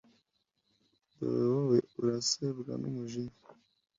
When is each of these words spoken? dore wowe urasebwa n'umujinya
dore 1.17 1.45
wowe 1.53 1.77
urasebwa 1.99 2.73
n'umujinya 2.81 3.37